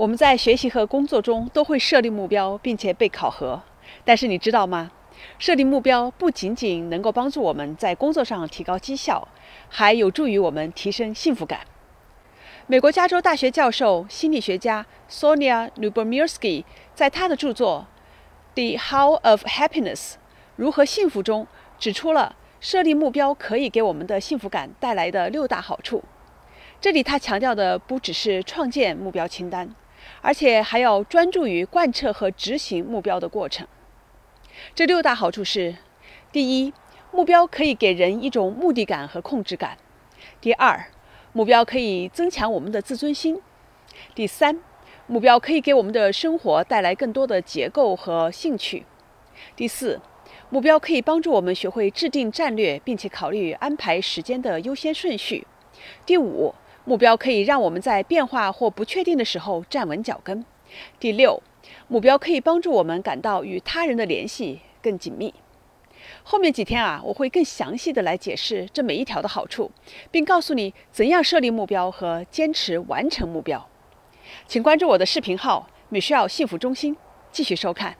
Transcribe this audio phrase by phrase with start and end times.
[0.00, 3.60] 我们在学习和工作中都会设立目标，并且被考核。
[4.02, 4.90] 但是你知道吗？
[5.38, 9.28] 设立目标不仅仅能够帮助我们在工作上提高绩效，
[9.68, 11.60] 还有助于我们提升幸福感。
[12.66, 16.64] 美国加州大学教授、心理学家 Sonia Lubomirsky
[16.94, 17.86] 在他的著作
[18.78, 20.12] 《The How of Happiness》
[20.56, 21.46] （如何幸福）中
[21.78, 26.02] 指出了设立目标可以给我们的幸福感带来的六大好处。
[26.80, 29.68] 这里他强调的不只是创建目标清单。
[30.22, 33.66] 而且还要专注于贯彻和执行目标的过程。
[34.74, 35.76] 这六大好处是：
[36.30, 36.72] 第一，
[37.12, 39.76] 目标可以给人一种目的感和控制感；
[40.40, 40.86] 第二，
[41.32, 43.36] 目标可以增强我们的自尊心；
[44.14, 44.60] 第三，
[45.06, 48.84] 目标可以给我们的生活带来更多的结构和兴趣；
[49.56, 50.00] 第四，
[50.50, 55.46] 目标可以帮助我们学会制定战略，并且考虑安排时间的优先顺序；
[56.04, 56.54] 第五。
[56.84, 60.44] 目标可以让我们在变化或不确定的时候站稳脚跟。
[60.98, 61.42] 第六，
[61.88, 65.34] 目标可以帮助我们感到与他人的联系更紧密。
[66.22, 69.70] 后面几天啊，我会更详细的来解释这每一条的好处，
[70.10, 73.68] 并告诉你怎样设立目标和坚持完成目标。
[74.46, 76.96] 请关注我的视频号“米需要幸福中心”，
[77.30, 77.99] 继续收看。